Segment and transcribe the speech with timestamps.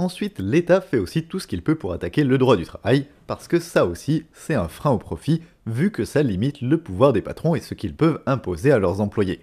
[0.00, 3.48] Ensuite, l'État fait aussi tout ce qu'il peut pour attaquer le droit du travail, parce
[3.48, 7.20] que ça aussi, c'est un frein au profit, vu que ça limite le pouvoir des
[7.20, 9.40] patrons et ce qu'ils peuvent imposer à leurs employés.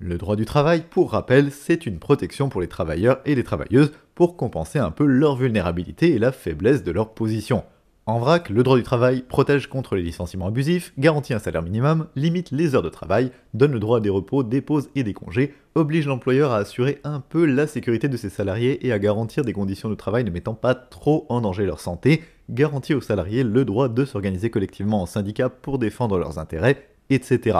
[0.00, 3.92] Le droit du travail, pour rappel, c'est une protection pour les travailleurs et les travailleuses
[4.16, 7.62] pour compenser un peu leur vulnérabilité et la faiblesse de leur position.
[8.06, 12.06] En vrac, le droit du travail protège contre les licenciements abusifs, garantit un salaire minimum,
[12.16, 15.14] limite les heures de travail, donne le droit à des repos, des pauses et des
[15.14, 19.42] congés, oblige l'employeur à assurer un peu la sécurité de ses salariés et à garantir
[19.42, 23.42] des conditions de travail ne mettant pas trop en danger leur santé, garantit aux salariés
[23.42, 27.56] le droit de s'organiser collectivement en syndicat pour défendre leurs intérêts, etc.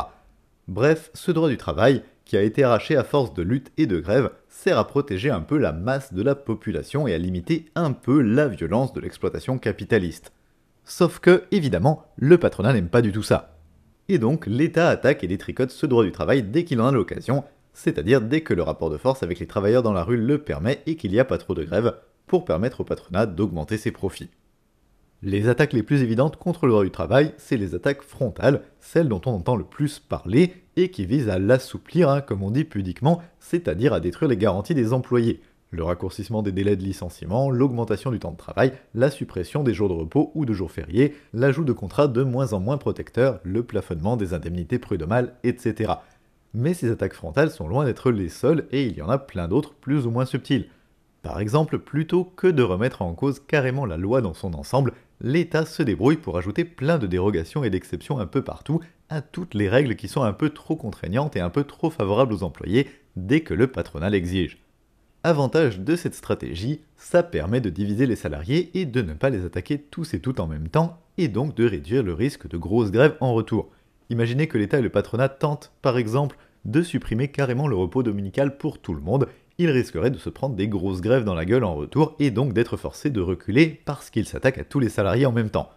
[0.69, 3.99] Bref, ce droit du travail, qui a été arraché à force de lutte et de
[3.99, 7.93] grève, sert à protéger un peu la masse de la population et à limiter un
[7.93, 10.34] peu la violence de l'exploitation capitaliste.
[10.85, 13.57] Sauf que, évidemment, le patronat n'aime pas du tout ça.
[14.09, 17.45] Et donc, l'État attaque et détricote ce droit du travail dès qu'il en a l'occasion,
[17.73, 20.83] c'est-à-dire dès que le rapport de force avec les travailleurs dans la rue le permet
[20.87, 21.95] et qu'il n'y a pas trop de grève,
[22.27, 24.31] pour permettre au patronat d'augmenter ses profits.
[25.23, 29.09] Les attaques les plus évidentes contre le droit du travail, c'est les attaques frontales, celles
[29.09, 32.65] dont on entend le plus parler et qui visent à l'assouplir, hein, comme on dit
[32.65, 35.41] pudiquement, c'est-à-dire à détruire les garanties des employés.
[35.75, 39.89] Le raccourcissement des délais de licenciement, l'augmentation du temps de travail, la suppression des jours
[39.89, 43.65] de repos ou de jours fériés, l'ajout de contrats de moins en moins protecteurs, le
[43.65, 45.95] plafonnement des indemnités prud'homales, etc.
[46.55, 49.49] Mais ces attaques frontales sont loin d'être les seules et il y en a plein
[49.49, 50.69] d'autres plus ou moins subtiles.
[51.23, 55.67] Par exemple, plutôt que de remettre en cause carrément la loi dans son ensemble, l'État
[55.67, 58.79] se débrouille pour ajouter plein de dérogations et d'exceptions un peu partout
[59.09, 62.33] à toutes les règles qui sont un peu trop contraignantes et un peu trop favorables
[62.33, 64.64] aux employés dès que le patronat l'exige.
[65.27, 69.47] Avantage de cette stratégie, ça permet de diviser les salariés et de ne pas les
[69.47, 72.91] attaquer tous et toutes en même temps, et donc de réduire le risque de grosses
[72.91, 73.71] grèves en retour.
[74.11, 78.59] Imaginez que l'État et le patronat tentent, par exemple, de supprimer carrément le repos dominical
[78.59, 81.65] pour tout le monde, il risquerait de se prendre des grosses grèves dans la gueule
[81.65, 85.25] en retour et donc d'être forcé de reculer parce qu'il s'attaque à tous les salariés
[85.25, 85.71] en même temps.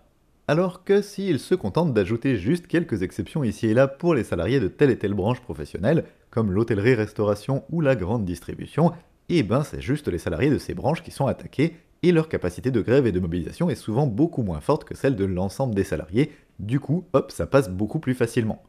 [0.49, 4.59] Alors que s'il se contente d'ajouter juste quelques exceptions ici et là pour les salariés
[4.59, 8.91] de telle et telle branche professionnelle, comme l'hôtellerie-restauration ou la grande distribution,
[9.29, 12.71] eh ben c'est juste les salariés de ces branches qui sont attaqués et leur capacité
[12.71, 15.83] de grève et de mobilisation est souvent beaucoup moins forte que celle de l'ensemble des
[15.83, 18.63] salariés, du coup, hop, ça passe beaucoup plus facilement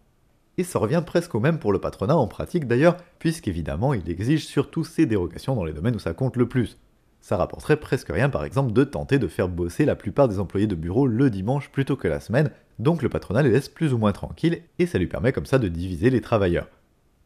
[0.58, 4.44] et ça revient presque au même pour le patronat en pratique d'ailleurs, puisqu'évidemment il exige
[4.44, 6.76] surtout ces dérogations dans les domaines où ça compte le plus.
[7.20, 10.66] Ça rapporterait presque rien par exemple de tenter de faire bosser la plupart des employés
[10.66, 13.98] de bureau le dimanche plutôt que la semaine, donc le patronat les laisse plus ou
[13.98, 16.68] moins tranquilles et ça lui permet comme ça de diviser les travailleurs.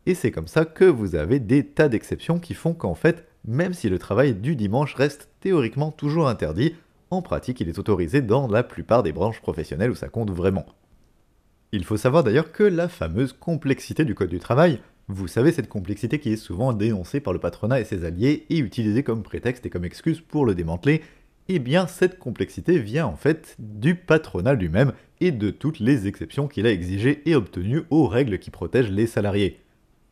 [0.07, 3.73] Et c'est comme ça que vous avez des tas d'exceptions qui font qu'en fait, même
[3.73, 6.75] si le travail du dimanche reste théoriquement toujours interdit,
[7.11, 10.67] en pratique il est autorisé dans la plupart des branches professionnelles où ça compte vraiment.
[11.71, 15.69] Il faut savoir d'ailleurs que la fameuse complexité du Code du travail, vous savez cette
[15.69, 19.67] complexité qui est souvent dénoncée par le patronat et ses alliés et utilisée comme prétexte
[19.67, 21.03] et comme excuse pour le démanteler,
[21.49, 26.49] eh bien cette complexité vient en fait du patronat lui-même et de toutes les exceptions
[26.49, 29.62] qu'il a exigées et obtenues aux règles qui protègent les salariés.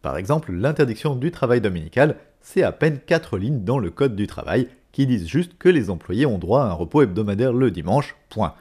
[0.03, 4.27] Par exemple, l'interdiction du travail dominical, c'est à peine 4 lignes dans le Code du
[4.27, 8.16] travail qui disent juste que les employés ont droit à un repos hebdomadaire le dimanche,
[8.28, 8.55] point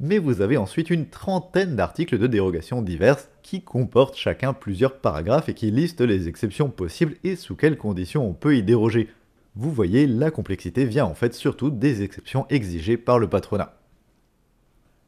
[0.00, 5.48] mais vous avez ensuite une trentaine d'articles de dérogation diverses qui comportent chacun plusieurs paragraphes
[5.48, 9.08] et qui listent les exceptions possibles et sous quelles conditions on peut y déroger.
[9.56, 13.76] Vous voyez, la complexité vient en fait surtout des exceptions exigées par le patronat.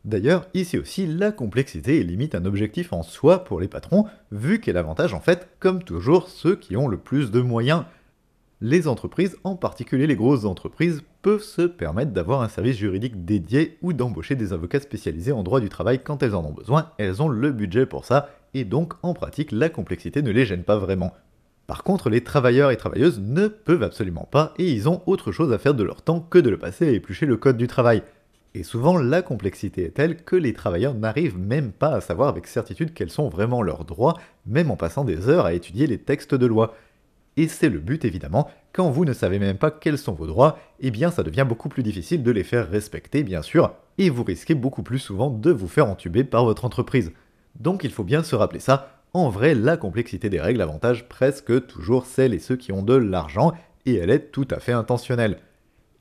[0.07, 4.61] D'ailleurs, ici aussi, la complexité est limite un objectif en soi pour les patrons, vu
[4.61, 7.83] qu'elle avantage en fait, comme toujours, ceux qui ont le plus de moyens,
[8.61, 13.79] les entreprises, en particulier les grosses entreprises, peuvent se permettre d'avoir un service juridique dédié
[13.83, 17.21] ou d'embaucher des avocats spécialisés en droit du travail quand elles en ont besoin, elles
[17.21, 20.79] ont le budget pour ça, et donc en pratique la complexité ne les gêne pas
[20.79, 21.13] vraiment.
[21.67, 25.53] Par contre, les travailleurs et travailleuses ne peuvent absolument pas, et ils ont autre chose
[25.53, 28.05] à faire de leur temps que de le passer à éplucher le code du travail.
[28.59, 32.47] Et souvent, la complexité est telle que les travailleurs n'arrivent même pas à savoir avec
[32.47, 36.35] certitude quels sont vraiment leurs droits, même en passant des heures à étudier les textes
[36.35, 36.75] de loi.
[37.37, 40.59] Et c'est le but évidemment, quand vous ne savez même pas quels sont vos droits,
[40.81, 44.25] eh bien ça devient beaucoup plus difficile de les faire respecter bien sûr, et vous
[44.25, 47.13] risquez beaucoup plus souvent de vous faire entuber par votre entreprise.
[47.61, 51.67] Donc il faut bien se rappeler ça, en vrai la complexité des règles avantage presque
[51.67, 53.53] toujours celles et ceux qui ont de l'argent,
[53.85, 55.41] et elle est tout à fait intentionnelle.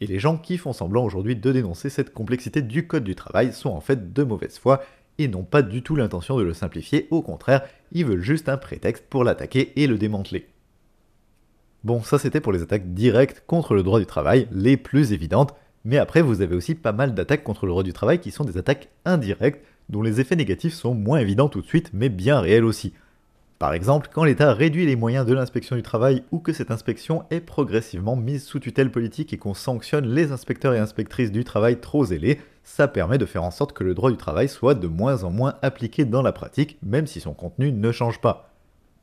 [0.07, 3.69] Les gens qui font semblant aujourd'hui de dénoncer cette complexité du code du travail sont
[3.69, 4.81] en fait de mauvaise foi
[5.17, 8.57] et n'ont pas du tout l'intention de le simplifier, au contraire, ils veulent juste un
[8.57, 10.47] prétexte pour l'attaquer et le démanteler.
[11.83, 15.53] Bon, ça c'était pour les attaques directes contre le droit du travail, les plus évidentes,
[15.85, 18.43] mais après vous avez aussi pas mal d'attaques contre le droit du travail qui sont
[18.43, 22.39] des attaques indirectes, dont les effets négatifs sont moins évidents tout de suite, mais bien
[22.39, 22.93] réels aussi.
[23.57, 27.23] Par exemple, quand l'État réduit les moyens de l'inspection du travail ou que cette inspection
[27.29, 31.79] est progressivement mise sous tutelle politique et qu'on sanctionne les inspecteurs et inspectrices du travail
[31.79, 34.87] trop zélés, ça permet de faire en sorte que le droit du travail soit de
[34.87, 38.51] moins en moins appliqué dans la pratique, même si son contenu ne change pas.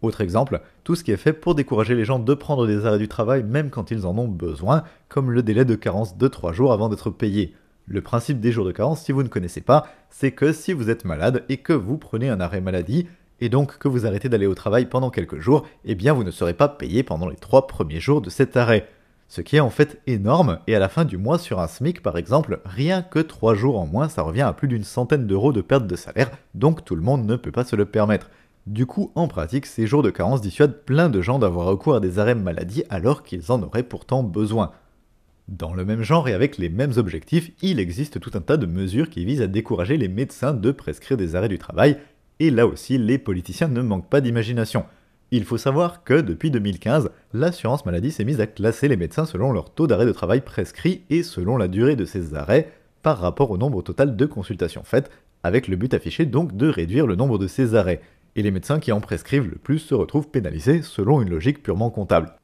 [0.02, 2.98] Autre exemple, tout ce qui est fait pour décourager les gens de prendre des arrêts
[2.98, 6.52] du travail même quand ils en ont besoin, comme le délai de carence de 3
[6.52, 7.54] jours avant d'être payé.
[7.86, 10.90] Le principe des jours de carence, si vous ne connaissez pas, c'est que si vous
[10.90, 13.06] êtes malade et que vous prenez un arrêt maladie,
[13.42, 16.30] et donc que vous arrêtez d'aller au travail pendant quelques jours, eh bien vous ne
[16.30, 18.88] serez pas payé pendant les trois premiers jours de cet arrêt.
[19.26, 22.02] Ce qui est en fait énorme, et à la fin du mois sur un SMIC
[22.02, 25.52] par exemple, rien que trois jours en moins, ça revient à plus d'une centaine d'euros
[25.52, 28.30] de perte de salaire, donc tout le monde ne peut pas se le permettre.
[28.68, 32.00] Du coup, en pratique, ces jours de carence dissuadent plein de gens d'avoir recours à
[32.00, 34.70] des arrêts maladie alors qu'ils en auraient pourtant besoin.
[35.48, 38.66] Dans le même genre et avec les mêmes objectifs, il existe tout un tas de
[38.66, 41.98] mesures qui visent à décourager les médecins de prescrire des arrêts du travail,
[42.42, 44.84] et là aussi, les politiciens ne manquent pas d'imagination.
[45.30, 49.52] Il faut savoir que depuis 2015, l'assurance maladie s'est mise à classer les médecins selon
[49.52, 52.72] leur taux d'arrêt de travail prescrit et selon la durée de ces arrêts
[53.02, 55.08] par rapport au nombre total de consultations faites,
[55.44, 58.00] avec le but affiché donc de réduire le nombre de ces arrêts.
[58.34, 61.90] Et les médecins qui en prescrivent le plus se retrouvent pénalisés selon une logique purement
[61.90, 62.34] comptable.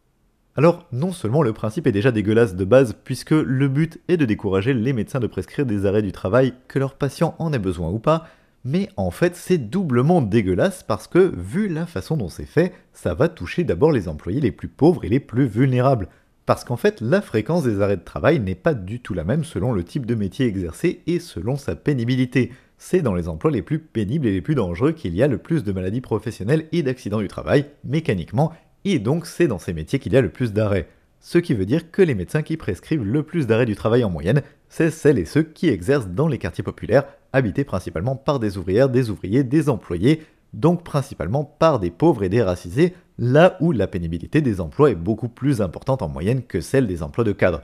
[0.55, 4.25] Alors, non seulement le principe est déjà dégueulasse de base, puisque le but est de
[4.25, 7.91] décourager les médecins de prescrire des arrêts du travail, que leurs patients en aient besoin
[7.91, 8.29] ou pas,
[8.69, 13.15] mais en fait c'est doublement dégueulasse parce que, vu la façon dont c'est fait, ça
[13.15, 16.09] va toucher d'abord les employés les plus pauvres et les plus vulnérables.
[16.44, 19.44] Parce qu'en fait, la fréquence des arrêts de travail n'est pas du tout la même
[19.44, 22.53] selon le type de métier exercé et selon sa pénibilité.
[22.76, 25.38] C'est dans les emplois les plus pénibles et les plus dangereux qu'il y a le
[25.38, 28.53] plus de maladies professionnelles et d'accidents du travail, mécaniquement,
[28.85, 30.88] et donc c'est dans ces métiers qu'il y a le plus d'arrêts.
[31.20, 34.11] Ce qui veut dire que les médecins qui prescrivent le plus d'arrêts du travail en
[34.11, 38.56] moyenne, c'est celles et ceux qui exercent dans les quartiers populaires, habités principalement par des
[38.56, 40.23] ouvrières, des ouvriers, des employés,
[40.55, 44.94] donc principalement par des pauvres et des racisés, là où la pénibilité des emplois est
[44.94, 47.62] beaucoup plus importante en moyenne que celle des emplois de cadre.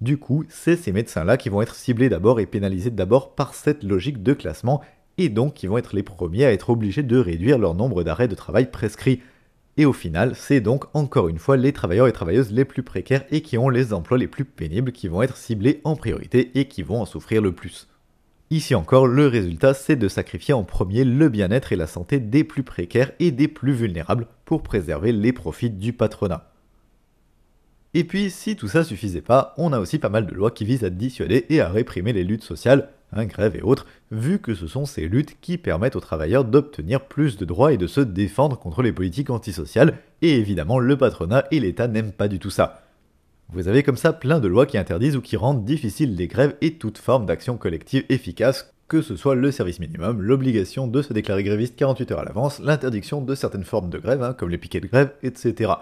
[0.00, 3.84] Du coup, c'est ces médecins-là qui vont être ciblés d'abord et pénalisés d'abord par cette
[3.84, 4.80] logique de classement,
[5.18, 8.28] et donc qui vont être les premiers à être obligés de réduire leur nombre d'arrêts
[8.28, 9.20] de travail prescrits.
[9.76, 13.24] Et au final, c'est donc encore une fois les travailleurs et travailleuses les plus précaires
[13.30, 16.68] et qui ont les emplois les plus pénibles qui vont être ciblés en priorité et
[16.68, 17.88] qui vont en souffrir le plus.
[18.50, 22.44] Ici encore, le résultat, c'est de sacrifier en premier le bien-être et la santé des
[22.44, 26.53] plus précaires et des plus vulnérables pour préserver les profits du patronat.
[27.96, 30.64] Et puis, si tout ça suffisait pas, on a aussi pas mal de lois qui
[30.64, 34.56] visent à dissuader et à réprimer les luttes sociales, hein, grève et autres, vu que
[34.56, 38.00] ce sont ces luttes qui permettent aux travailleurs d'obtenir plus de droits et de se
[38.00, 42.50] défendre contre les politiques antisociales, et évidemment le patronat et l'État n'aiment pas du tout
[42.50, 42.82] ça.
[43.52, 46.56] Vous avez comme ça plein de lois qui interdisent ou qui rendent difficiles les grèves
[46.62, 51.12] et toute forme d'action collective efficace, que ce soit le service minimum, l'obligation de se
[51.12, 54.58] déclarer gréviste 48 heures à l'avance, l'interdiction de certaines formes de grève, hein, comme les
[54.58, 55.74] piquets de grève, etc.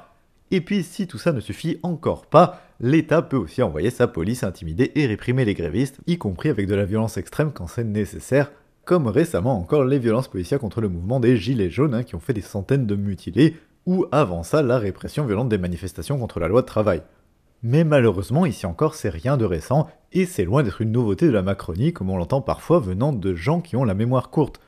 [0.52, 4.44] Et puis si tout ça ne suffit encore pas, l'État peut aussi envoyer sa police
[4.44, 8.52] intimider et réprimer les grévistes, y compris avec de la violence extrême quand c'est nécessaire,
[8.84, 12.20] comme récemment encore les violences policières contre le mouvement des Gilets jaunes hein, qui ont
[12.20, 13.56] fait des centaines de mutilés,
[13.86, 17.02] ou avant ça la répression violente des manifestations contre la loi de travail.
[17.62, 21.32] Mais malheureusement, ici encore, c'est rien de récent, et c'est loin d'être une nouveauté de
[21.32, 24.60] la Macronie, comme on l'entend parfois venant de gens qui ont la mémoire courte.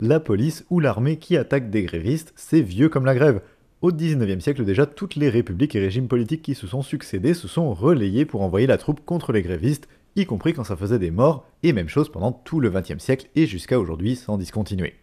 [0.00, 3.40] La police ou l'armée qui attaque des grévistes, c'est vieux comme la grève.
[3.80, 7.46] Au XIXe siècle déjà, toutes les républiques et régimes politiques qui se sont succédés se
[7.46, 11.12] sont relayés pour envoyer la troupe contre les grévistes, y compris quand ça faisait des
[11.12, 14.94] morts, et même chose pendant tout le XXe siècle et jusqu'à aujourd'hui sans discontinuer.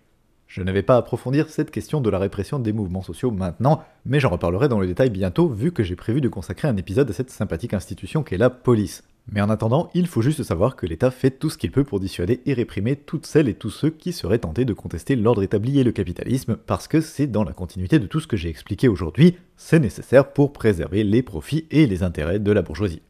[0.48, 4.20] Je ne vais pas approfondir cette question de la répression des mouvements sociaux maintenant, mais
[4.20, 7.14] j'en reparlerai dans le détail bientôt vu que j'ai prévu de consacrer un épisode à
[7.14, 9.04] cette sympathique institution qu'est la police.
[9.32, 12.00] Mais en attendant, il faut juste savoir que l'État fait tout ce qu'il peut pour
[12.00, 15.80] dissuader et réprimer toutes celles et tous ceux qui seraient tentés de contester l'ordre établi
[15.80, 18.88] et le capitalisme, parce que c'est dans la continuité de tout ce que j'ai expliqué
[18.88, 23.02] aujourd'hui, c'est nécessaire pour préserver les profits et les intérêts de la bourgeoisie.